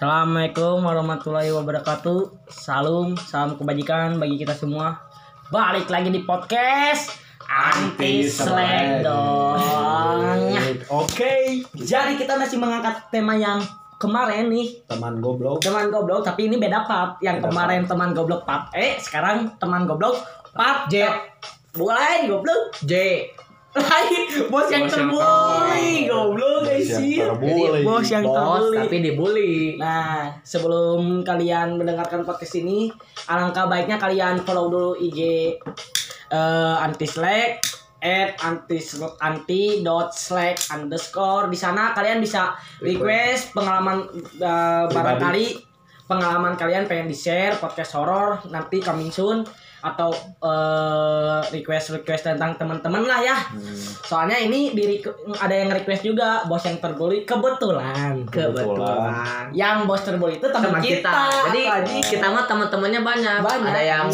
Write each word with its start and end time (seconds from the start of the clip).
Assalamualaikum 0.00 0.80
warahmatullahi 0.80 1.52
wabarakatuh. 1.52 2.48
Salam, 2.48 3.20
salam 3.20 3.60
kebajikan 3.60 4.16
bagi 4.16 4.40
kita 4.40 4.56
semua. 4.56 4.96
Balik 5.52 5.92
lagi 5.92 6.08
di 6.08 6.24
podcast 6.24 7.20
Anti 7.44 8.24
Sledong. 8.24 9.60
Oke, 10.88 11.60
Jadi 11.76 12.16
kita 12.16 12.40
masih 12.40 12.56
mengangkat 12.56 13.12
tema 13.12 13.36
yang 13.36 13.60
kemarin 14.00 14.48
nih. 14.48 14.80
Teman 14.88 15.20
goblok. 15.20 15.60
teman 15.60 15.92
goblok 15.92 16.24
tapi 16.24 16.48
ini 16.48 16.56
beda 16.56 16.88
part 16.88 17.20
yang 17.20 17.44
Beda 17.44 17.52
kemarin 17.52 17.84
teman 17.84 18.16
goblok 18.16 18.48
part 18.48 18.72
E 18.72 18.96
sekarang 19.04 19.60
teman 19.60 19.84
goblok 19.84 20.16
part 20.56 20.88
J. 20.88 21.12
Mulai 21.76 22.24
goblok. 22.24 22.72
J 22.88 23.28
lagi 23.70 24.50
bos 24.50 24.66
yang 24.66 24.90
terbully. 24.90 26.10
goblok 26.10 26.66
guys 26.66 26.90
sih 26.90 27.22
terbully. 27.22 27.86
bos 27.86 28.08
yang 28.10 28.26
terbully. 28.26 28.78
tapi 28.82 28.96
dibully. 28.98 29.54
Nah, 29.78 30.42
sebelum 30.42 31.22
kalian 31.22 31.78
mendengarkan 31.78 32.26
podcast 32.26 32.58
ini, 32.58 32.90
alangkah 33.30 33.70
baiknya 33.70 34.02
kalian 34.02 34.42
follow 34.42 34.66
dulu 34.66 34.92
IG 34.98 35.20
eh 36.30 36.76
anti 36.82 37.06
slack 37.06 37.62
at 38.02 38.38
anti 38.42 38.78
anti 39.22 39.62
dot 39.86 40.10
slack 40.18 40.58
underscore. 40.74 41.46
Di 41.46 41.58
sana 41.58 41.94
kalian 41.94 42.18
bisa 42.18 42.58
request 42.82 43.54
pengalaman 43.54 44.10
eh, 44.34 44.84
barangkali 44.90 45.46
pengalaman 46.10 46.58
kalian 46.58 46.90
pengen 46.90 47.06
di 47.06 47.14
share 47.14 47.54
podcast 47.62 47.94
horor 47.94 48.42
nanti 48.50 48.82
coming 48.82 49.14
soon 49.14 49.46
atau 49.80 50.12
eh, 50.40 51.40
request 51.50 51.92
request 51.94 52.22
tentang 52.26 52.52
teman-teman 52.54 53.02
lah 53.02 53.18
ya 53.18 53.36
soalnya 54.02 54.36
ini 54.36 54.70
di 54.70 54.84
requ- 54.86 55.12
ada 55.34 55.52
yang 55.52 55.68
request 55.68 56.02
juga 56.02 56.44
bos 56.44 56.60
yang 56.60 56.76
terbully 56.76 57.24
kebetulan 57.24 58.28
Kebetulan. 58.28 59.48
yang 59.50 59.84
bos 59.84 60.02
terbully 60.02 60.36
itu 60.36 60.46
teman 60.46 60.78
kita, 60.78 61.00
kita. 61.00 61.20
Jadi 61.46 61.60
Anjing. 61.64 62.02
kita 62.02 62.26
mah 62.28 62.44
teman-temannya 62.44 63.00
banyak. 63.00 63.40
Banyak. 63.40 63.70
Ada 63.70 63.82
yang 63.82 64.06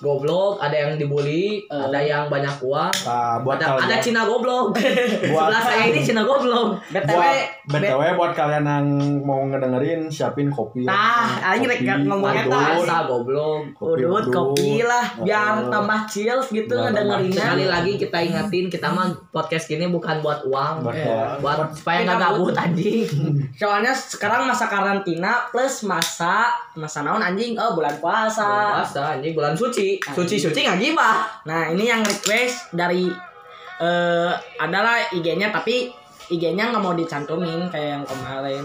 goblok, 0.00 0.56
ada 0.58 0.72
yang 0.74 0.96
dibully, 0.96 1.60
Eh. 1.62 1.76
ada 1.78 1.98
yang 1.98 2.24
banyak 2.26 2.56
uang. 2.58 2.88
Nah, 3.04 3.36
buat 3.38 3.56
Ada, 3.56 3.66
ada 3.70 3.80
kalian 3.84 4.00
Cina 4.02 4.22
goblok. 4.22 4.72
Buat- 5.32 5.46
Sebelah 5.46 5.62
saya 5.62 5.82
ini 5.86 6.00
Cina 6.00 6.22
goblok. 6.22 6.80
btw 6.86 7.08
buat 7.10 7.36
bet- 7.68 7.82
BTW 7.86 8.02
buat 8.14 8.32
kalian 8.32 8.64
yang 8.64 8.86
mau 9.20 9.44
ngedengerin 9.44 10.00
siapin 10.06 10.48
kopi. 10.48 10.82
ya. 10.82 10.90
Tah, 10.90 11.28
aing 11.50 11.64
rek 11.64 11.80
ngomongnya 12.02 12.44
tah. 12.46 12.74
Masa 12.74 12.98
goblok. 13.04 13.62
udut 13.78 14.26
kopi 14.28 14.80
lah 14.80 15.04
biar 15.18 15.60
Oh. 15.60 15.68
tambah 15.68 16.00
chill 16.06 16.40
gitu 16.42 16.74
ngedengerinnya 16.74 17.36
Sekali 17.42 17.66
lagi 17.66 17.92
kita 17.96 18.18
ingatin 18.18 18.66
kita 18.66 18.88
mah 18.88 19.04
podcast 19.28 19.66
gini 19.66 19.86
bukan 19.86 20.18
buat 20.18 20.42
uang. 20.44 20.80
Buat 20.80 20.94
Eh, 20.96 21.32
Buat 21.38 21.58
supaya 21.72 21.98
nggak 22.02 22.18
gabut. 22.18 22.54
anjing. 22.54 23.04
soalnya 23.60 23.92
sekarang 23.92 24.44
masa 24.44 24.64
karantina 24.64 25.44
plus 25.50 25.82
masa 25.82 26.48
masa 26.72 27.00
naon 27.00 27.20
anjing 27.20 27.52
oh 27.54 27.72
bulan 27.72 27.92
puasa 27.96 28.80
Puasa 28.80 29.14
anjing 29.14 29.32
bulan 29.32 29.52
suci. 29.52 29.89
Suci-suci 29.98 30.62
nggak 30.62 30.78
gibah. 30.78 31.26
Nah 31.48 31.74
ini 31.74 31.90
yang 31.90 32.06
request 32.06 32.70
dari 32.70 33.10
eh 33.80 34.32
adalah 34.60 35.10
IG-nya 35.10 35.50
tapi 35.50 35.88
IG-nya 36.30 36.70
nggak 36.70 36.82
mau 36.84 36.94
dicantumin 36.94 37.66
kayak 37.72 37.98
yang 37.98 38.04
kemarin. 38.06 38.64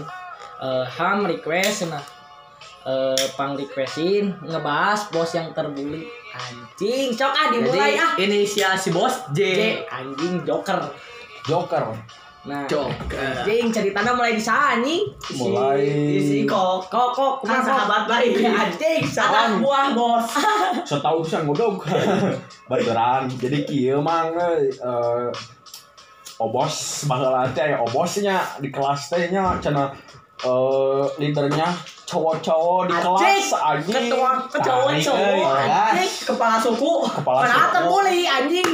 Eh, 0.56 0.84
Ham 0.86 1.26
request 1.26 1.90
nah 1.90 2.04
eh 2.86 3.26
pang 3.34 3.58
requestin 3.58 4.30
ngebahas 4.46 5.10
bos 5.10 5.34
yang 5.34 5.50
terbully 5.50 6.06
anjing 6.30 7.10
sok 7.10 7.34
ah 7.34 7.50
dimulai 7.50 7.98
Jadi 7.98 7.98
ah 7.98 8.12
inisial 8.14 8.72
si 8.78 8.94
bos 8.94 9.26
J. 9.34 9.40
J 9.42 9.60
anjing 9.90 10.46
joker 10.46 10.86
Joker. 11.46 11.94
Nah 12.46 12.62
Joker. 12.70 13.42
anjing 13.42 13.74
ceritanya 13.74 14.14
mulai 14.14 14.38
di 14.38 14.42
sana 14.42 14.78
anjing 14.78 15.02
Mulai 15.34 15.82
Isi 16.14 16.46
kok. 16.46 16.86
kok 16.86 17.10
kok 17.10 17.42
Kan 17.42 17.58
sahabat 17.60 18.06
baik. 18.06 18.38
anjing 18.38 19.02
Anak 19.02 19.10
salah 19.10 19.58
buah 19.58 19.90
bos. 19.90 20.30
setahu 20.90 21.26
saya 21.26 21.42
ngudog. 21.42 21.82
Beneran. 22.70 23.26
Jadi 23.34 23.66
kieu 23.66 23.98
mang 23.98 24.30
eh 24.38 25.30
obos 26.36 27.02
baheula 27.08 27.48
teh 27.50 27.64
aya 27.64 27.80
obosnya 27.80 28.44
di 28.60 28.68
kelas 28.68 29.08
teh 29.08 29.26
nya 29.32 29.56
cenah 29.58 29.90
eh 30.44 31.04
leadernya 31.16 31.64
cowok-cowok 32.06 32.80
di 32.86 32.94
kelas 32.94 33.50
Anjing, 33.52 34.06
ketua 34.06 34.30
cowok. 34.46 34.88
cowok 35.02 35.26
euy, 35.26 35.42
anjing 35.66 36.10
Kepala 36.22 36.56
suku. 36.56 36.92
Kepala 37.04 37.40
suku. 37.42 37.66
terbully 37.72 38.20
anjing. 38.24 38.70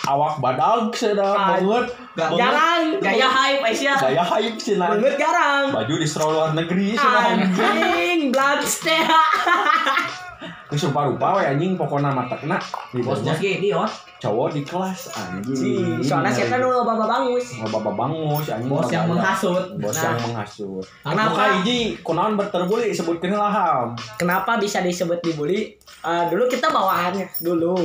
Awak 0.00 0.34
badag 0.40 0.88
Ah, 1.30 1.60
banget. 1.60 1.86
Jarang 2.16 2.82
Gaya 2.98 3.28
hype 3.28 3.60
Aisyah. 3.62 3.96
gaya 4.00 4.24
hype 4.24 4.56
sih 4.56 4.74
lah 4.74 4.88
banget 4.90 5.14
jarang. 5.14 5.64
Baju 5.70 5.94
di 5.94 6.06
luar 6.26 6.50
negeri 6.52 6.88
sih 6.92 7.10
anjing. 7.20 8.18
Bloodstone 8.32 9.04
sumpah 10.72 11.02
rupa 11.06 11.38
we 11.38 11.42
anjing 11.42 11.74
pokoknya 11.74 12.10
mata 12.10 12.34
kena 12.34 12.58
Bos-bos 12.92 13.38
gini 13.38 13.70
oh. 13.70 13.88
cowok 14.18 14.52
di 14.52 14.62
kelas 14.62 15.10
anjing 15.10 15.98
soalnya 15.98 16.30
siapa 16.30 16.58
dulu 16.58 16.84
bapak 16.84 17.06
bangus 17.08 17.46
mau 17.56 17.68
bapak 17.72 17.94
bangus 17.94 18.46
anjing 18.46 18.68
Bos 18.68 18.86
yang 18.88 19.06
menghasut. 19.06 19.64
bos 19.78 19.90
Nah. 19.92 20.04
yang 20.04 20.20
menghasut 20.22 20.84
Kenapa? 21.00 21.42
Hiji 21.58 21.78
kunaon 22.00 22.34
berterbuli 22.34 22.90
sebutkeun 22.90 23.32
lah 23.32 23.50
ham 23.50 23.86
kenapa 24.14 24.56
bisa 24.56 24.78
disebut 24.80 25.18
dibully 25.20 25.74
Eh, 26.00 26.24
dulu 26.28 26.46
kita 26.46 26.68
bawaannya 26.68 27.28
dulu 27.38 27.76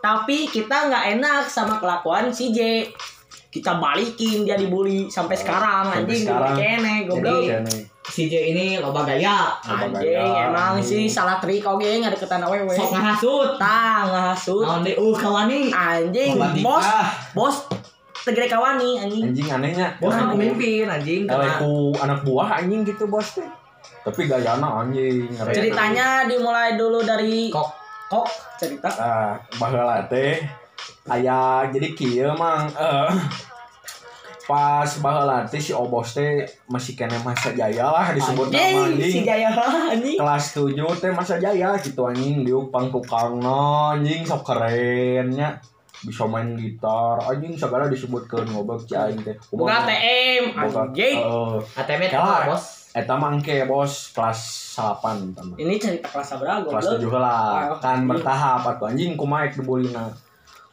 tapi 0.00 0.44
kita 0.46 0.88
nggak 0.88 1.04
enak 1.16 1.44
sama 1.44 1.76
kelakuan 1.76 2.28
si 2.28 2.48
J 2.50 2.88
kita 3.48 3.76
balikin 3.76 4.42
dia 4.42 4.56
dibully 4.56 5.06
sampai 5.06 5.36
sekarang 5.36 5.86
Sampai 5.86 6.00
anjing 6.02 6.22
sekarang. 6.24 6.56
kene 6.56 6.94
goblok. 7.04 7.44
Si 8.14 8.30
J 8.30 8.54
ini 8.54 8.78
loba 8.78 9.02
gaya. 9.02 9.58
Anjing 9.66 10.14
emang 10.14 10.78
sih 10.78 11.10
salah 11.10 11.42
trik 11.42 11.66
oke 11.66 11.82
nggak 11.82 12.14
deketan 12.14 12.46
awewe. 12.46 12.70
Sok 12.70 12.94
ngahasut. 12.94 13.58
tah 13.58 14.06
ngahasut. 14.06 14.62
Naon 14.62 14.86
deh 14.86 14.94
uh 14.94 15.14
kawani. 15.18 15.74
anjing 15.74 16.38
bos 16.62 16.86
bos 17.34 17.66
tegere 18.22 18.46
kawani 18.46 19.02
anjing. 19.02 19.34
Anjing 19.34 19.48
anehnya. 19.50 19.98
Bos 19.98 20.14
Nah, 20.14 20.30
yang 20.30 20.30
pemimpin 20.38 20.86
anjing 20.86 21.26
kena. 21.26 21.42
Eleku 21.42 21.90
anak 21.98 22.22
buah 22.22 22.62
anjing 22.62 22.86
gitu 22.86 23.10
bos 23.10 23.34
teh. 23.34 23.50
Tapi 24.06 24.30
gayana 24.30 24.86
anjing 24.86 25.26
ceritanya 25.50 26.30
dimulai 26.30 26.78
dulu 26.78 27.02
dari 27.02 27.50
Kok. 27.50 27.68
Kok 28.14 28.28
cerita. 28.62 28.94
Ah 28.94 29.34
baheula 29.58 30.06
teh 30.06 30.38
aya 31.10 31.66
jadi 31.66 31.98
kieu 31.98 32.30
mang 32.38 32.70
eh 32.78 33.10
pas 34.44 34.88
baheula 35.00 35.44
teh 35.44 35.56
si 35.56 35.72
obos 35.72 36.12
teh 36.12 36.44
masih 36.66 36.92
kene 36.92 37.16
masa 37.20 37.50
jaya 37.50 37.86
lah 37.86 38.12
disebut 38.12 38.48
nama 38.48 38.84
anjing. 38.84 39.00
si 39.00 39.04
anjing 39.10 39.24
Jaya 39.24 39.48
anjing. 39.88 40.16
Kelas 40.16 40.44
7 40.52 40.74
teh 40.94 41.10
masa 41.10 41.34
jaya 41.36 41.72
gitu 41.76 42.00
anjing 42.02 42.42
diuk 42.42 42.68
pangtukangna 42.68 43.60
anjing 43.92 44.20
sok 44.22 44.44
kerennya. 44.44 45.56
Bisa 46.00 46.24
main 46.24 46.52
gitar 46.54 47.16
anjing 47.22 47.54
segala 47.54 47.88
disebutkeun 47.88 48.44
ngobak 48.46 48.84
ci 48.84 48.92
aing 48.92 49.16
teh. 49.18 49.32
Boga- 49.48 49.80
anjing. 49.88 51.16
eh, 51.16 51.60
ATM 51.74 52.02
apa, 52.12 52.44
bos? 52.46 52.64
eta 52.94 53.14
mangke 53.16 53.64
bos 53.64 54.12
kelas 54.12 54.40
8 54.76 55.34
teman. 55.34 55.56
Ini 55.56 55.74
cerita 55.76 56.06
kelas 56.06 56.36
berapa 56.36 56.62
kelas 56.62 56.84
goblok 56.84 57.10
7 57.10 57.18
lah 57.18 57.42
Oh, 57.66 57.78
kan 57.80 57.98
iya. 57.98 58.06
bertahap 58.06 58.60
atuh 58.68 58.86
anjing 58.86 59.16
kumaha 59.16 59.48
dibulina 59.48 60.12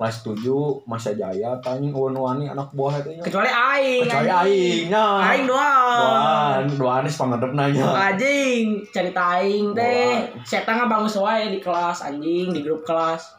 kelas 0.01 0.25
7 0.25 0.89
masa 0.89 1.13
jaya 1.13 1.53
tanya 1.62 1.94
wani 1.94 2.50
anak 2.50 2.73
buah 2.73 3.06
itu 3.06 3.22
kecuali 3.22 3.53
aing. 3.53 4.09
Kecuali 4.09 4.29
anjing. 4.34 4.50
aing 4.50 4.84
nya 4.89 5.06
aing 5.29 5.45
doang. 5.45 5.94
Doan 6.01 6.63
doan 6.73 7.03
is 7.06 7.22
nanya. 7.53 7.85
Anjing 8.09 8.81
cerita 8.89 9.38
aing 9.38 9.78
teh. 9.78 10.25
Setan 10.41 10.81
nggak 10.81 10.89
bangus 10.89 11.22
wae 11.22 11.53
di 11.53 11.62
kelas 11.62 12.01
anjing 12.01 12.50
di 12.50 12.66
grup 12.66 12.81
kelas. 12.81 13.38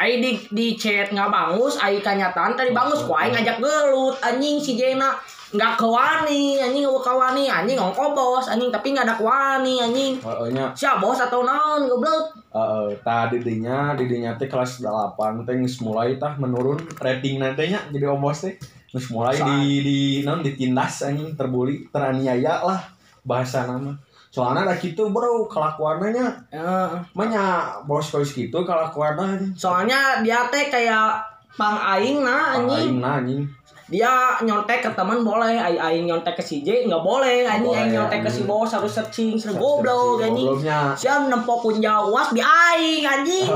Aing 0.00 0.24
di 0.24 0.32
di 0.48 0.66
chat 0.80 1.12
nggak 1.12 1.28
bangus, 1.28 1.76
aing 1.76 2.00
kanyataan 2.00 2.56
tadi 2.56 2.72
bangus, 2.72 3.04
ku 3.04 3.12
aing 3.12 3.36
ngajak 3.36 3.60
gelut, 3.60 4.16
anjing 4.24 4.56
si 4.56 4.80
Jena 4.80 5.12
nggak 5.48 5.80
kewani, 5.80 6.60
anjing 6.60 6.84
nggak 6.84 7.04
kewani, 7.04 7.44
anjing 7.48 7.76
ngongko 7.80 8.12
bos, 8.12 8.46
anjing. 8.52 8.68
Tapi 8.68 8.92
nggak 8.92 9.06
ada 9.08 9.16
kewani, 9.16 9.80
anjing. 9.80 10.12
Heeh 10.20 10.48
nya. 10.52 10.72
Siapa 10.76 11.00
bos 11.00 11.16
atau 11.16 11.44
naon 11.44 11.88
goblok? 11.88 12.36
eh 12.48 12.96
tah 13.04 13.28
didinya 13.28 13.92
didinya 13.92 14.32
teh 14.32 14.48
kelas 14.48 14.80
8 14.80 15.44
teh 15.44 15.52
mulai 15.84 16.16
tah 16.16 16.32
menurun 16.40 16.80
rating 16.96 17.36
nanti 17.44 17.68
nya 17.72 17.80
jadi 17.92 18.08
obos 18.08 18.44
teh. 18.44 18.56
Geus 18.88 19.12
mulai 19.12 19.36
di 19.36 19.84
di 19.84 20.00
non 20.24 20.40
ditindas 20.40 21.04
anjing 21.04 21.36
terbuli 21.36 21.84
teraniaya 21.92 22.64
lah 22.64 22.80
bahasa 23.24 23.68
nama. 23.68 23.92
Soalnya 24.32 24.68
ada 24.68 24.74
gitu 24.80 25.12
bro 25.12 25.44
kelakuannya 25.48 26.08
nya. 26.12 26.28
Eh, 26.48 26.92
Manya 27.12 27.76
bos 27.84 28.08
bos 28.08 28.32
gitu 28.32 28.64
kelakuannya 28.64 29.52
soalnya 29.52 30.24
dia 30.24 30.48
teh 30.48 30.72
kayak 30.72 31.20
pang 31.56 31.76
aing 31.76 32.24
nah 32.24 32.56
anjing. 32.56 32.96
Aing 32.96 33.00
nah 33.00 33.20
anjing 33.20 33.44
dia 33.88 34.36
nyontek 34.44 34.84
ke 34.84 34.90
teman 34.92 35.24
boleh 35.24 35.56
aing 35.56 35.80
aing 35.80 36.04
nyontek 36.04 36.36
ke 36.36 36.44
si 36.44 36.60
J 36.60 36.84
nggak 36.84 37.00
boleh. 37.00 37.48
Boleh, 37.48 37.88
aing 37.88 37.96
nyontek 37.96 38.20
ke 38.20 38.28
si 38.28 38.44
bos 38.44 38.68
harus 38.68 38.92
searching 38.92 39.40
serem 39.40 39.56
goblok 39.56 40.20
anjing. 40.20 40.44
Gobloknya. 40.44 40.92
siapa 40.92 41.32
nempok 41.32 41.64
kunja 41.64 42.04
uas 42.04 42.36
di 42.36 42.44
aing 42.44 43.00
anjing. 43.08 43.48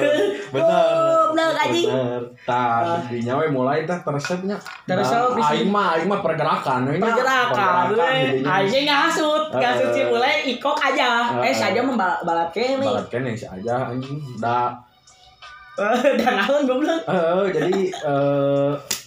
Bener. 0.54 0.94
Goblok, 1.34 1.54
anjing. 1.58 1.90
bener. 1.90 2.22
Tah 2.46 3.02
dinya 3.10 3.34
we 3.42 3.50
mulai 3.50 3.82
tah 3.82 3.98
teresepnya 4.06 4.54
Teresep 4.86 5.34
aing 5.34 5.66
mah 5.74 5.98
aing 5.98 6.06
mah 6.06 6.22
pergerakan 6.22 6.86
pergerakan 6.86 7.90
aing 8.46 8.86
ngasut 8.86 9.50
ngasut 9.50 9.90
si 9.90 10.00
Eh. 10.00 10.06
mulai 10.06 10.46
ikok 10.46 10.78
aja. 10.78 11.34
Eh. 11.42 11.50
Eh. 11.50 11.54
saja 11.54 11.82
membalat 11.82 12.46
kene. 12.54 12.78
Balat 12.78 13.10
kene 13.10 13.34
sih 13.34 13.50
aja 13.50 13.90
anjing. 13.90 14.22
Da 14.38 14.70
dan 16.14 16.46
naon 16.46 16.62
goblok. 16.62 17.02
Eh 17.10 17.44
jadi 17.50 17.90
eh 17.90 18.99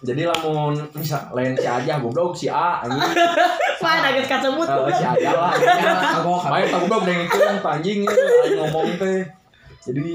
jadi 0.00 0.22
lamun 0.24 0.72
bisa 0.90 1.28
lain 1.30 1.52
si 1.52 1.64
aja 1.64 1.98
goblok 1.98 2.32
si 2.32 2.46
A 2.46 2.80
anjing 2.80 3.00
nugget 4.00 4.26
kasebut 4.26 4.64
Eh, 4.64 4.72
goblok. 4.74 4.92
si 4.92 5.04
aja 5.04 5.30
lah. 5.30 5.52
Baik 6.46 6.66
tak 6.72 6.78
goblok 6.80 7.02
dengan 7.04 7.24
itu 7.24 7.38
anjing 7.62 7.98
ya, 8.00 8.12
aing 8.12 8.54
ngomong 8.56 8.88
teh 8.96 9.20
jadi 9.82 10.06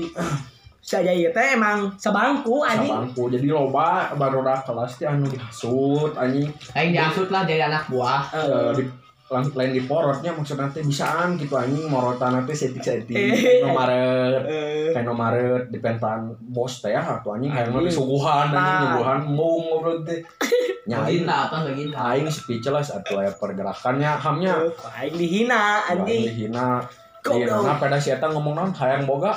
Saya 0.80 1.10
ieu 1.12 1.30
teh 1.30 1.58
emang 1.58 1.90
sebangku 1.96 2.62
anjing. 2.62 2.86
sabangku 2.88 3.26
jadi 3.28 3.50
loba 3.50 4.14
baroda 4.14 4.54
kelas 4.60 4.92
teh 4.96 5.06
anu 5.06 5.26
dihasut 5.26 6.14
anjing 6.14 6.46
Aing 6.74 6.92
diasut 6.92 7.26
lah 7.28 7.42
jadi 7.42 7.66
anak 7.66 7.86
buah. 7.88 8.22
Eh, 8.32 8.70
di 8.74 8.84
lang- 9.26 9.50
lain 9.50 9.72
di 9.72 9.82
porotnya 9.82 10.32
maksudnya 10.32 10.70
teh 10.70 10.82
bisaan 10.82 11.34
gitu 11.34 11.54
anjing 11.54 11.86
morotan 11.86 12.46
teh 12.46 12.54
setik-setik 12.54 13.10
Eh. 13.12 13.60
nomaret 13.60 14.42
Eh, 14.44 14.94
kayak 14.94 15.02
nomaret 15.04 15.64
di 15.68 15.78
pentan 15.78 16.30
bos 16.44 16.78
teh 16.78 16.90
ya 16.90 17.02
tuh 17.20 17.34
anjing 17.34 17.50
kayak 17.50 17.68
Anjing. 17.68 17.90
disuguhan 17.90 18.48
anjing 18.48 18.78
nyuguhan 18.86 19.20
mung 19.28 19.62
ngobrol 19.64 19.98
teh. 20.02 20.22
Nyain 20.86 21.26
apa 21.26 21.66
baginda? 21.66 21.98
aing 21.98 22.30
speechless 22.30 22.94
atuh 22.94 23.18
aya 23.18 23.34
pergerakannya 23.34 24.12
hamnya. 24.14 24.54
Aing 24.94 25.16
dihina 25.16 25.82
anjing? 25.84 26.30
dihina. 26.30 26.86
Goblok. 27.20 27.66
Iya, 27.66 27.74
pada 27.76 27.98
si 27.98 28.10
eta 28.10 28.30
ngomong 28.30 28.54
naon 28.54 28.70
hayang 28.72 29.04
boga. 29.04 29.34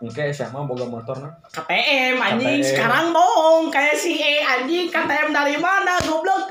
Engke 0.00 0.32
siapa 0.32 0.58
boga 0.60 0.82
motor 0.82 1.12
nah. 1.20 1.30
KTM 1.46 2.16
anjing 2.18 2.58
KTM. 2.58 2.66
sekarang 2.66 3.06
bohong 3.12 3.68
kayak 3.68 3.94
si 3.94 4.16
E 4.16 4.40
anjing 4.40 4.88
KTM 4.88 5.30
dari 5.30 5.54
mana 5.54 5.94
goblok 6.00 6.50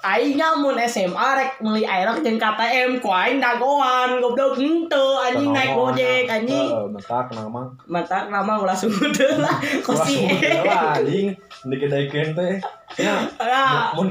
Aing 0.00 0.40
mun 0.64 0.80
SMA 0.88 1.28
rek 1.36 1.60
meuli 1.60 1.84
aerok 1.84 2.24
jeung 2.24 2.40
KTM 2.40 3.04
ku 3.04 3.12
aing 3.12 3.36
dagoan 3.36 4.16
goblok 4.16 4.56
henteu 4.56 5.20
anjing 5.20 5.52
naik 5.52 5.76
gojek 5.76 6.24
anjing. 6.24 6.72
Mentak 6.88 7.28
nama 7.36 7.68
mantap 7.84 8.32
nama 8.32 8.52
ulah 8.56 8.72
sumudeu 8.72 9.36
lah 9.44 9.60
ku 9.84 9.92
Wah, 9.92 10.04
si 10.08 10.24
E 10.24 10.64
lah 10.64 10.96
anjing. 10.96 11.36
Dikedekeun 11.68 12.32
teh 12.32 12.56
ya 12.98 13.22
Ah, 13.38 13.94
mun 13.94 14.10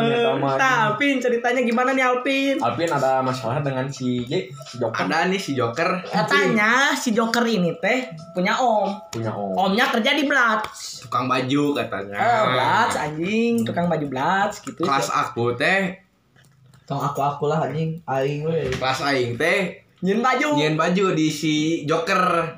eh, 0.00 0.14
eta 0.16 0.32
mah 0.36 0.56
Tah, 0.56 0.76
Alvin 0.88 1.20
ceritanya 1.20 1.60
gimana 1.60 1.92
nih 1.92 2.00
Alvin 2.00 2.56
Alvin 2.56 2.88
ada 2.88 3.20
masalah 3.20 3.60
dengan 3.60 3.84
si 3.88 4.24
J 4.24 4.48
si 4.64 4.80
Joker. 4.80 5.04
Ada 5.04 5.28
nih 5.28 5.40
si 5.40 5.52
Joker. 5.52 6.00
Katanya 6.02 6.96
si 6.96 7.12
Joker 7.12 7.44
ini 7.44 7.76
teh 7.76 8.08
punya 8.32 8.56
om. 8.56 8.88
Punya 9.12 9.28
om. 9.30 9.52
Omnya 9.52 9.92
kerja 9.92 10.16
di 10.16 10.24
Blats 10.24 11.04
tukang 11.04 11.28
baju 11.28 11.76
katanya. 11.76 12.16
eh 12.16 12.42
Blats 12.56 12.94
anjing 12.96 13.60
tukang 13.62 13.86
baju 13.86 14.06
Blats 14.08 14.64
gitu. 14.64 14.82
Kelas 14.84 15.12
aku 15.12 15.52
teh, 15.52 15.92
Tong 16.88 17.00
aku 17.00 17.20
aku 17.20 17.52
lah 17.52 17.68
anjing. 17.68 18.00
Aing 18.08 18.48
we. 18.48 18.72
kelas 18.72 19.04
aing 19.04 19.36
teh 19.36 19.76
nyin 20.00 20.24
baju. 20.24 20.56
nyian 20.56 20.74
baju 20.74 21.12
di 21.12 21.28
si 21.28 21.84
Joker. 21.84 22.48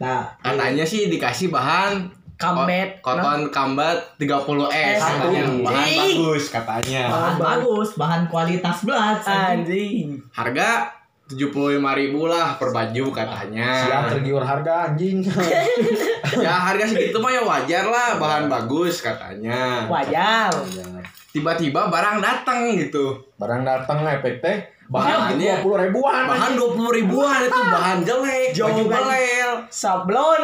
Nah, 0.00 0.26
Katanya 0.42 0.82
sih 0.82 1.06
dikasih 1.06 1.52
bahan 1.52 2.23
Kambet. 2.46 2.88
ko- 2.98 3.14
Koton 3.14 3.40
kambat 3.48 3.96
30 4.16 4.66
S 4.66 4.96
Satu. 4.96 5.12
katanya. 5.24 5.42
Bahan 5.62 5.86
Ih. 5.86 5.96
bagus 5.96 6.44
katanya. 6.48 7.02
bahan 7.06 7.34
Bahan 7.34 7.36
bagus, 7.40 7.88
bahan 7.94 8.22
kualitas 8.26 8.78
belas. 8.82 9.18
anjing 9.24 10.20
Harga 10.30 10.92
75.000 11.26 11.80
lah 12.24 12.54
per 12.54 12.68
baju 12.70 13.04
katanya. 13.10 13.68
siap 13.80 14.02
tergiur 14.10 14.40
harga 14.40 14.86
anjing 14.86 15.24
ya 16.44 16.52
harga 16.52 16.84
segitu 16.84 17.16
mah 17.16 17.30
ya 17.30 17.40
wajar 17.40 17.84
lah, 17.86 18.16
bahan 18.16 18.44
bagus 18.46 19.00
katanya. 19.00 19.86
wajar 19.86 20.52
Tiba-tiba 21.30 21.88
barang 21.88 22.20
datang 22.20 22.70
gitu. 22.74 23.18
barang 23.34 23.62
datang 23.62 24.04
efek 24.06 24.38
teh 24.38 24.56
bahan 24.84 25.32
Bahannya- 25.32 25.40
dua 25.40 25.64
puluh 25.64 25.78
ribuan 25.80 26.22
Bahan 26.28 26.52
20 26.54 26.92
ribuan 26.94 27.38
itu 27.40 27.60
bahan 27.64 27.98
jelek, 28.04 28.48
Jauh 28.52 28.68
baju 28.68 28.82
belel. 28.86 29.50
sablon 29.66 30.42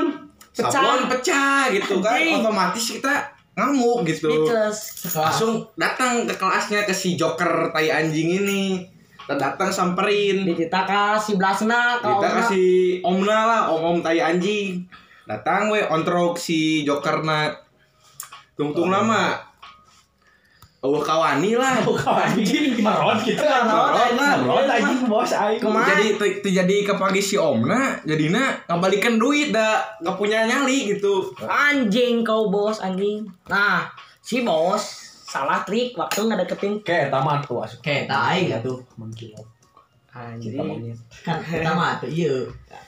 sablon 0.51 1.07
pecah 1.07 1.71
pecah 1.71 1.75
gitu 1.75 1.95
kan. 2.03 2.19
Otomatis 2.41 2.85
kita 2.99 3.15
ngamuk 3.59 4.07
gitu. 4.07 4.31
Speechless. 4.31 4.79
Langsung 5.15 5.53
datang 5.75 6.25
ke 6.25 6.35
kelasnya 6.39 6.87
ke 6.87 6.95
si 6.95 7.19
joker 7.19 7.75
tai 7.75 7.91
anjing 7.91 8.41
ini. 8.43 8.87
Datang 9.31 9.71
samperin. 9.71 10.43
Kita 10.43 10.83
kasih 10.87 11.39
blasna 11.39 12.03
kita 12.03 12.29
kasih 12.43 12.99
omna. 13.07 13.47
lah 13.47 13.63
om 13.71 13.83
om 13.83 13.99
tai 14.03 14.19
anjing. 14.19 14.87
Datang 15.27 15.71
we 15.71 15.79
ontrok 15.87 16.35
si 16.35 16.83
joker 16.83 17.23
na 17.23 17.55
tungtung 18.59 18.91
lama 18.91 19.50
Oh 20.81 20.97
kawani 20.97 21.61
lah. 21.61 21.77
Anjing. 21.85 22.81
Marot 22.87 23.21
gitu. 23.21 23.45
Marot, 23.45 24.01
anjing. 24.01 24.49
marot 24.49 24.65
anjing 24.65 25.01
bos 25.05 25.33
aing. 25.37 25.61
Jadi 25.61 26.09
jadi 26.41 26.77
kepagi 26.89 27.21
si 27.21 27.37
omna 27.37 28.01
jadinya 28.09 28.57
ngembalikan 28.65 29.21
duit 29.21 29.53
dah 29.53 29.77
nggak 30.01 30.17
punya 30.17 30.49
nyali 30.49 30.97
gitu. 30.97 31.37
Anjing 31.45 32.25
kau 32.25 32.49
bos 32.49 32.81
anjing. 32.81 33.29
Nah 33.53 33.93
si 34.25 34.41
bos 34.41 34.81
salah 35.29 35.61
trik 35.69 35.93
waktu 36.01 36.33
ngedeketin. 36.33 36.81
Kayak 36.81 37.13
tamat 37.13 37.45
tuh 37.45 37.61
asup 37.61 37.85
Kayak 37.85 38.09
tak 38.09 38.21
aing 38.33 38.49
atuh. 38.57 38.81
mengkilap 38.97 39.60
anjing 40.11 40.59
kita 40.59 40.63
monyet 40.67 40.99
Kan 41.27 41.39
kita 41.39 41.71
mah 41.71 42.03
tuh 42.03 42.11
iya. 42.11 42.35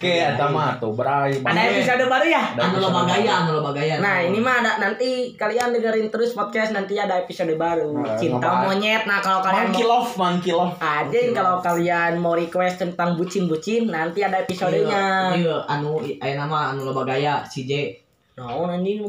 kayak 0.02 0.34
tamat 0.34 0.82
tuh 0.82 0.90
berai 0.90 1.38
ada 1.38 1.60
episode 1.70 2.04
baru 2.10 2.26
ya 2.26 2.42
Anu 2.58 2.82
lo 2.82 2.90
episode 2.90 2.96
bagaya, 2.98 3.22
baru. 3.22 3.38
anu 3.38 3.50
lo 3.54 3.62
bagaya. 3.62 3.94
Nah 4.02 4.16
ini 4.26 4.38
mah 4.42 4.56
ada 4.58 4.72
nanti 4.82 5.10
kalian 5.38 5.70
dengerin 5.70 6.08
terus 6.10 6.34
podcast 6.34 6.74
nanti 6.74 6.98
ada 6.98 7.22
episode 7.22 7.54
baru 7.54 7.94
Nah, 7.94 8.18
cinta 8.18 8.48
monyet. 8.66 9.06
Nah 9.06 9.22
kalau 9.22 9.38
kalian 9.38 9.70
monkey 9.70 9.84
mau 9.84 9.90
love 9.94 10.12
monkey 10.18 10.52
love 10.52 10.76
Anjing 10.82 11.30
kalau 11.30 11.62
kalian 11.62 12.12
mau 12.18 12.34
request 12.34 12.82
tentang 12.82 13.14
bucin-bucin 13.14 13.86
nanti 13.86 14.26
ada 14.26 14.42
episodenya. 14.42 15.34
Iya, 15.38 15.56
anu 15.70 16.02
aya 16.02 16.34
nama 16.34 16.74
anu 16.74 16.90
lo 16.90 16.92
bagaya 16.94 17.46
si 17.46 17.64
J. 17.66 17.94
Nah, 18.38 18.50
anjing 18.66 19.02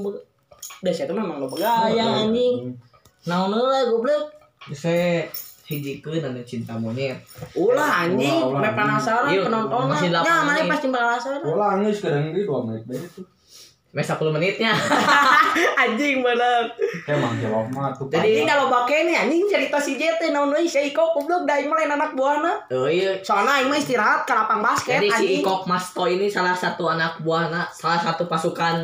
Udah 0.83 0.91
saya 0.91 1.07
tuh 1.07 1.17
memang 1.17 1.41
lo 1.41 1.47
begaya 1.49 2.27
anjing. 2.27 2.69
Nah, 3.25 3.47
lah 3.49 3.87
goblok. 3.87 4.29
Saya 4.71 5.27
hijikeun 5.63 6.19
anu 6.21 6.43
cinta 6.43 6.75
monyet. 6.75 7.15
Ulah 7.53 8.03
anjing, 8.03 8.35
Ulah, 8.35 8.49
ulah, 8.49 8.59
me 8.59 8.67
anjing. 8.67 8.77
penasaran 8.77 9.29
Iya, 9.29 9.41
penonton. 9.43 9.83
masih 9.87 10.09
Ya, 10.09 10.35
mana 10.39 10.61
pasti 10.67 10.87
penasaran. 10.87 11.41
ulang 11.41 11.75
nih 11.79 11.91
sekarang 11.91 12.23
ini 12.29 12.41
dua 12.43 12.59
menit 12.61 12.83
deh 12.85 12.99
itu 12.99 13.21
Wes 13.93 14.09
10 14.09 14.25
menitnya. 14.27 14.73
anjing 15.85 16.19
bener. 16.19 16.65
kayak 17.05 17.13
monkey 17.15 17.45
love 17.45 17.69
mah 17.69 17.93
tuh 17.93 18.09
Jadi 18.09 18.41
kalau 18.41 18.65
pakai 18.65 19.05
nih 19.05 19.15
anjing 19.15 19.45
cerita 19.45 19.77
si 19.77 19.95
JT 19.95 20.33
naon 20.33 20.49
deui 20.49 20.65
si 20.65 20.81
Iko 20.83 21.13
goblok 21.13 21.45
da 21.45 21.61
lain 21.61 21.69
anak 21.87 22.17
buahna. 22.17 22.57
Oh 22.73 22.89
iya. 22.89 23.21
Soalnya 23.21 23.61
aing 23.61 23.69
mah 23.69 23.77
istirahat 23.77 24.25
ke 24.25 24.33
lapang 24.33 24.59
basket 24.59 24.97
Jadi 24.97 25.07
si 25.07 25.15
anjing. 25.15 25.39
Ikok 25.39 25.61
Masto 25.63 26.03
ini 26.05 26.25
salah 26.25 26.57
satu 26.57 26.89
anak 26.89 27.21
buahna, 27.21 27.69
salah 27.69 28.01
satu 28.01 28.25
pasukan 28.25 28.81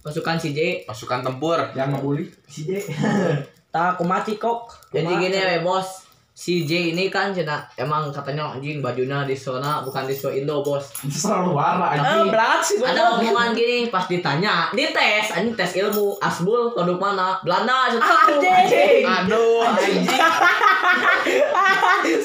pasukan 0.00 0.36
si 0.40 0.56
J. 0.56 0.88
pasukan 0.88 1.20
tempur 1.20 1.60
yang 1.70 1.92
ngebully 1.92 2.24
Si 2.48 2.64
J. 2.64 2.80
Tah 3.70 3.92
kumaha 3.94 4.24
Cikok? 4.24 4.88
Jadi 4.90 5.04
Kumaha? 5.06 5.20
gini 5.20 5.36
we 5.38 5.58
bos, 5.60 6.08
si 6.32 6.64
J 6.64 6.90
ini 6.90 7.06
kan 7.06 7.30
cina 7.30 7.60
emang 7.74 8.08
katanya 8.08 8.48
anjing 8.50 8.80
bajunya 8.80 9.22
di 9.22 9.34
zona 9.34 9.82
bukan 9.82 10.08
di 10.08 10.14
zona 10.14 10.32
Indo 10.32 10.62
bos. 10.62 10.88
selalu 11.04 11.52
warna 11.52 11.86
Eh, 11.90 11.98
anjing 11.98 12.30
berat 12.30 12.60
sih 12.60 12.78
Ada 12.78 13.18
omongan 13.18 13.52
gini 13.52 13.86
pas 13.86 14.06
ditanya, 14.06 14.70
di 14.70 14.88
tes, 14.88 15.28
anjing 15.30 15.52
tes 15.52 15.76
ilmu, 15.76 16.16
asbul 16.18 16.72
produk 16.72 16.96
mana? 16.96 17.36
Belanda, 17.42 17.92
satu 17.92 18.40
Anjing. 18.40 19.04
aduh 19.04 19.68
anjing 19.68 20.00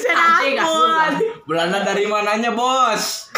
Anjing, 0.08 0.54
asbul. 0.56 1.35
Belanda 1.46 1.80
dari 1.80 2.04
mananya 2.04 2.50
bos 2.50 3.30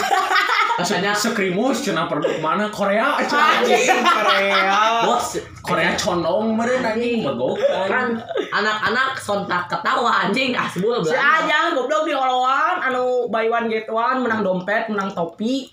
Katanya 0.75 1.11
sekrimus 1.11 1.83
cina 1.83 2.07
produk 2.07 2.39
mana 2.39 2.71
Korea 2.71 3.19
Anjing. 3.19 3.99
Korea 3.99 5.03
bos, 5.05 5.35
Korea 5.59 5.93
condong 5.93 6.55
meren 6.55 6.81
anjing 6.81 7.21
kan 7.21 7.29
megokan 7.29 8.07
anak-anak 8.49 9.13
sontak 9.15 9.67
ketawa 9.67 10.25
anjing 10.25 10.55
asbul 10.55 11.03
Si 11.03 11.11
Belanda. 11.11 11.43
aja 11.43 11.59
goblok 11.75 12.03
di 12.03 12.15
oloan 12.15 12.79
anu 12.81 13.27
buy 13.27 13.45
one 13.47 13.67
get 13.67 13.85
one 13.87 14.23
menang 14.23 14.41
dompet, 14.41 14.87
menang 14.87 15.11
topi. 15.11 15.67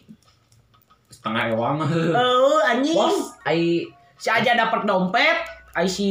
setengah 1.07 1.53
ewang 1.53 1.79
Eh 1.79 2.59
anjing. 2.67 2.97
Bos, 2.97 3.31
ai 3.43 3.85
Si 4.15 4.27
aja 4.27 4.57
dapat 4.57 4.83
dompet, 4.83 5.37
ai 5.71 5.85
si 5.85 6.09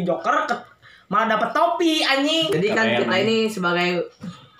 Joker 0.00 0.46
ke- 0.46 0.64
malah 1.06 1.34
dapat 1.34 1.50
topi 1.50 1.98
anjing. 2.00 2.46
jadi 2.48 2.68
kan 2.70 2.86
kita 2.96 3.14
ini 3.18 3.38
sebagai 3.46 4.06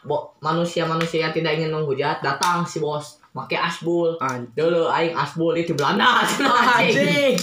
bo- 0.07 0.39
manusia-manusia 0.39 1.27
yang 1.27 1.35
tidak 1.35 1.59
ingin 1.59 1.75
menghujat 1.75 2.23
datang 2.23 2.63
si 2.63 2.79
bos 2.79 3.19
make 3.37 3.53
asbul. 3.53 4.17
Anjing. 4.17 4.49
Dulu 4.57 4.89
aing 4.89 5.13
asbul 5.13 5.53
itu 5.53 5.77
Belanda. 5.77 6.25
anjing. 6.81 7.37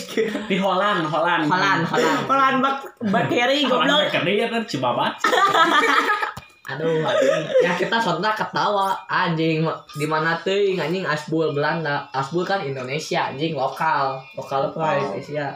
Di 0.50 0.58
Holland, 0.58 1.05
Holland. 1.05 1.46
Holland, 1.46 1.86
Holland. 1.86 2.25
Pelan 2.25 2.55
bak 2.65 2.82
bak 3.13 3.29
kiri 3.29 3.70
goblok. 3.70 3.86
Holland 3.86 4.10
kerja 4.10 4.46
kan 4.50 4.63
Cibabat. 4.65 5.13
Aduh, 6.74 7.03
anjing. 7.03 7.43
ya 7.60 7.75
kita 7.75 8.00
sontak 8.00 8.39
ketawa 8.39 8.96
anjing 9.05 9.67
di 9.93 10.08
mana 10.08 10.34
teuing 10.41 10.79
anjing 10.79 11.05
asbul 11.05 11.53
Belanda. 11.53 12.10
Asbul 12.10 12.41
kan 12.41 12.65
Indonesia 12.65 13.29
anjing 13.29 13.53
lokal, 13.53 14.17
lokal 14.34 14.74
apa 14.74 14.98
Indonesia. 14.98 15.53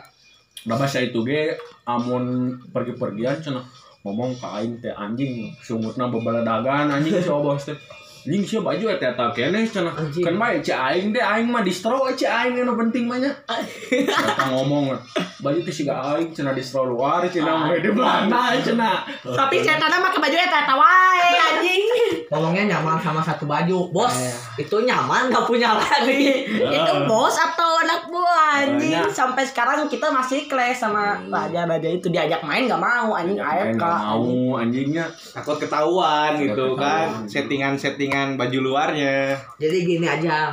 Udah 0.68 0.76
bahasa 0.78 1.00
itu 1.00 1.24
ge 1.24 1.56
amun 1.88 2.54
pergi-pergian 2.76 3.40
cenah 3.40 3.64
ngomong 4.08 4.40
ke 4.40 4.48
aing 4.48 4.80
teh 4.80 4.96
anjing 4.96 5.52
sumutna 5.60 6.08
beberadagan 6.08 6.88
anjing 6.88 7.20
si 7.20 7.28
bos 7.28 7.68
teh. 7.68 7.76
Anjing 8.24 8.44
sih 8.48 8.64
baju 8.64 8.86
eta 8.96 9.12
eta 9.12 9.36
keneh 9.36 9.68
cenah. 9.68 9.92
Kan 10.24 10.40
bae 10.40 10.64
cek 10.64 10.80
aing 10.80 11.12
deh 11.12 11.20
aing 11.20 11.52
mah 11.52 11.60
distro 11.68 12.08
cek 12.16 12.32
aing 12.32 12.64
anu 12.64 12.80
penting 12.80 13.12
mah 13.12 13.20
nya. 13.20 13.36
Eta 14.32 14.52
ngomong 14.52 14.96
baju 15.38 15.60
teh 15.62 15.74
siga 15.74 15.94
aing 16.02 16.34
cenah 16.34 16.58
distro 16.58 16.90
luar 16.90 17.22
cenah 17.30 17.70
mah 17.70 17.78
di 17.78 17.94
Belanda 17.94 18.58
cenah 18.58 19.06
Tapi 19.22 19.62
cetana 19.62 20.02
make 20.02 20.18
baju 20.18 20.38
eta 20.38 20.58
eta 20.66 20.76
wae 20.76 21.30
anjing. 21.38 21.84
Ngomongnya 22.28 22.76
nyaman 22.76 23.00
sama 23.00 23.24
satu 23.24 23.48
baju, 23.48 23.88
bos. 23.96 24.12
Itu 24.60 24.84
nyaman 24.84 25.32
gak 25.32 25.48
punya 25.48 25.80
lagi. 25.80 26.44
Itu 26.60 26.94
bos 27.08 27.36
atau 27.40 27.80
anak 27.88 28.12
buah 28.12 28.68
anjing. 28.68 29.00
Banyak. 29.00 29.16
Sampai 29.16 29.44
sekarang 29.48 29.88
kita 29.88 30.12
masih 30.12 30.44
kelas 30.52 30.84
sama 30.84 31.16
raja-raja 31.32 31.88
itu 31.88 32.12
diajak 32.12 32.44
main 32.44 32.68
gak 32.68 32.82
mau 32.84 33.16
anjing 33.16 33.40
AFK. 33.40 33.80
mau 33.80 34.60
anjingnya 34.60 35.08
Takut 35.32 35.56
ketahuan 35.56 36.36
gitu 36.42 36.76
kan. 36.76 37.24
Settingan-settingan 37.24 38.36
baju 38.36 38.60
luarnya. 38.60 39.40
Jadi 39.56 39.78
gini 39.88 40.08
aja. 40.08 40.52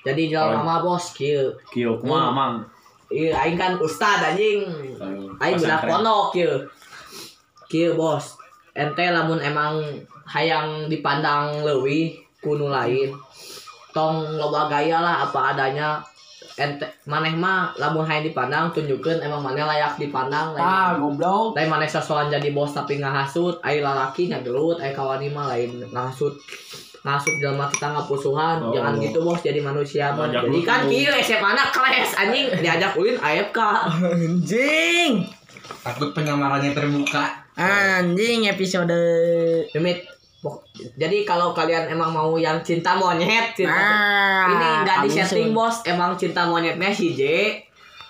Jadi 0.00 0.32
jalan 0.32 0.64
sama 0.64 0.80
bos 0.80 1.12
kieu. 1.12 1.52
kieu 1.68 1.92
kumaha 2.00 2.32
mang 2.32 2.54
Iya, 3.10 3.34
aing 3.36 3.58
kan 3.58 3.74
ustad 3.76 4.22
anjing. 4.22 4.62
Aing 5.36 5.58
budak 5.58 5.82
Pesantren. 5.82 5.90
pondok 5.90 6.24
kieu. 6.30 6.54
Kieu 7.66 7.94
bos. 7.94 8.38
Ente 8.70 9.02
lamun 9.10 9.42
emang 9.42 9.82
hayang 10.24 10.86
dipandang 10.86 11.66
leuwih 11.66 12.14
kuno 12.38 12.70
lain. 12.70 13.10
Tong 13.90 14.38
loba 14.38 14.70
gaya 14.70 15.02
lah 15.02 15.26
apa 15.26 15.50
adanya. 15.50 15.98
Ente 16.54 16.86
maneh 17.04 17.34
mah 17.34 17.74
lamun 17.74 18.06
hayang 18.06 18.30
dipandang 18.30 18.70
tunjukkeun 18.70 19.18
emang 19.18 19.42
maneh 19.42 19.66
layak 19.66 19.98
dipandang 19.98 20.54
Ah, 20.54 20.94
lain. 20.94 21.02
goblok. 21.02 21.58
Lain 21.58 21.66
maneh 21.66 21.90
sosokan 21.90 22.30
jadi 22.30 22.54
bos 22.54 22.70
tapi 22.70 23.02
ngahasut, 23.02 23.58
ai 23.60 23.82
lalaki 23.82 24.30
nyagelut, 24.30 24.78
ai 24.78 24.94
kawani 24.94 25.34
mah 25.34 25.50
lain 25.50 25.82
ngahasut. 25.90 26.38
Ngahasut 27.00 27.32
jelema 27.34 27.64
kita 27.66 27.86
ngapusuhan, 27.90 28.60
Oh. 28.60 28.68
jangan 28.70 28.92
gitu 28.96 29.18
bos 29.20 29.40
jadi 29.40 29.56
manusia 29.58 30.12
mah. 30.12 30.28
Ngajak 30.28 30.42
Jadi 30.44 30.60
kan 30.62 30.80
kieu 30.84 31.12
SMA 31.16 31.48
anak 31.50 31.68
keles 31.70 32.10
anjing 32.14 32.46
diajak 32.54 32.92
ulin 32.92 33.16
AFK. 33.16 33.58
Anjing. 34.20 35.24
Takut 35.80 36.12
penyamarannya 36.12 36.70
terbuka. 36.70 37.24
Anjing 37.54 38.44
episode 38.46 38.92
Demit. 39.70 40.04
Pok- 40.40 40.64
Jadi 40.96 41.22
kalau 41.22 41.52
kalian 41.52 41.84
emang 41.86 42.08
mau 42.10 42.32
yang 42.34 42.60
cinta 42.60 42.96
monyet, 42.96 43.52
cinta 43.54 43.76
Ah, 43.76 44.48
ini 44.48 44.68
nggak 44.82 44.98
di 45.04 45.08
setting 45.10 45.52
bos, 45.52 45.84
emang 45.84 46.16
cinta 46.16 46.44
monyetnya 46.44 46.88
si 46.88 47.12
J, 47.12 47.20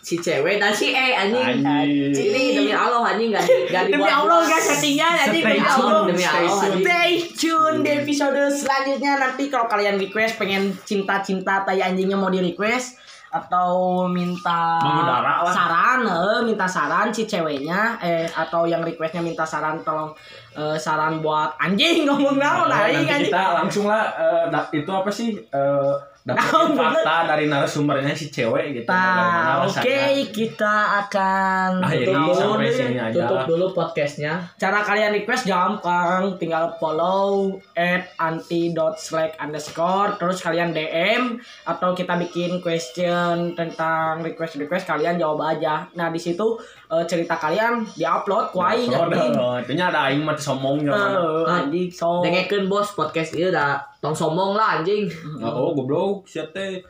si 0.01 0.17
cewek 0.17 0.57
dan 0.57 0.73
si 0.73 0.91
E 0.91 1.13
anjing. 1.13 1.61
Anjing. 1.61 2.11
Ini 2.11 2.43
demi 2.55 2.73
Allah 2.73 3.05
anjing 3.07 3.29
nggak 3.29 3.45
di- 3.45 3.69
nggak 3.69 3.85
Demi. 3.91 4.05
Allah 4.05 4.39
enggak 4.41 4.63
settingnya 4.63 5.07
anjing 5.19 5.43
Stay 5.43 5.53
demi 5.53 5.61
tune, 5.63 5.77
Allah. 5.87 6.03
demi 6.05 6.23
stay 6.23 6.41
Allah, 6.43 6.57
anjing. 6.63 6.83
Stay 6.83 7.11
tune 7.37 7.77
di 7.81 7.91
episode 7.95 8.41
selanjutnya 8.51 9.13
nanti 9.19 9.45
kalau 9.47 9.67
kalian 9.67 9.97
request 9.97 10.37
pengen 10.37 10.63
cinta-cinta 10.81 11.63
tai 11.63 11.79
anjingnya 11.79 12.15
mau 12.15 12.29
di 12.29 12.41
request 12.41 12.97
atau 13.31 13.71
minta 14.05 14.83
Mengudara 14.83 15.47
lah. 15.47 15.55
saran 15.55 16.01
eh, 16.03 16.41
minta 16.43 16.67
saran 16.67 17.15
si 17.15 17.23
ceweknya 17.25 17.95
eh 18.01 18.27
atau 18.27 18.65
yang 18.65 18.83
requestnya 18.83 19.21
minta 19.21 19.45
saran 19.45 19.79
tolong 19.81 20.11
eh, 20.53 20.75
saran 20.75 21.21
buat 21.21 21.55
anjing 21.57 22.03
ngomong 22.09 22.35
naon 22.35 22.67
nanti 22.67 22.99
anjing 23.01 23.31
kita 23.31 23.55
langsung 23.55 23.87
lah 23.87 24.03
eh, 24.13 24.45
da- 24.51 24.67
itu 24.69 24.91
apa 24.91 25.07
sih 25.09 25.39
eh, 25.39 25.93
dapetin 26.21 26.77
fakta 26.77 27.17
dari 27.27 27.45
narasumbernya 27.47 28.13
si 28.13 28.29
cewek 28.29 28.77
gitu 28.77 28.89
Nah, 28.89 29.65
oke 29.65 29.73
rasanya. 29.73 30.29
kita 30.29 30.75
akan 31.01 31.69
tutup 31.81 32.15
dulu. 32.29 32.69
sini 32.69 32.99
aja 32.99 33.17
Tutup 33.17 33.43
dulu 33.47 33.67
podcastnya. 33.73 34.33
Cara 34.55 34.81
kalian 34.81 35.13
request 35.13 35.45
gampang, 35.45 36.37
tinggal 36.37 36.77
follow 36.77 37.57
at 37.73 38.13
anti.slack 38.17 39.39
underscore, 39.39 40.17
terus 40.17 40.41
kalian 40.41 40.71
DM 40.71 41.39
atau 41.65 41.93
kita 41.93 42.19
bikin 42.19 42.61
question 42.61 43.55
tentang 43.55 44.21
request 44.21 44.57
request 44.57 44.85
kalian 44.87 45.17
jawab 45.17 45.41
aja. 45.47 45.89
Nah 45.95 46.09
di 46.09 46.19
situ 46.19 46.61
eh, 46.87 47.05
cerita 47.05 47.35
kalian 47.35 47.87
diupload 47.91 48.51
ku 48.51 48.61
aing 48.61 48.93
Oh, 48.93 49.57
Itunya 49.57 49.89
ada 49.89 50.11
aing 50.11 50.21
mah 50.21 50.35
teu 50.35 50.45
sombong 50.47 50.83
ya 50.83 50.91
mana. 50.91 51.19
Eh, 51.47 51.55
anjing 51.57 51.89
so. 51.89 52.21
Dengekeun 52.21 52.67
bos 52.67 52.93
podcast 52.93 53.33
ieu 53.33 53.49
da 53.49 53.81
tong 54.01 54.17
sombong 54.17 54.57
lah 54.57 54.81
anjing. 54.81 55.07
Oh, 55.45 55.77
goblok, 55.77 56.27
sia 56.27 56.49
teh. 56.49 56.81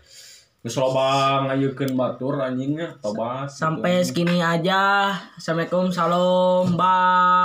Geus 0.61 0.77
loba 0.77 1.49
ngayeukeun 1.49 1.97
batur 1.97 2.37
anjingnya, 2.37 3.01
tobat. 3.01 3.49
Sampai 3.49 4.05
segini 4.05 4.45
aja. 4.45 5.09
Assalamualaikum, 5.41 5.89
salam, 5.89 6.77
bye. 6.77 7.41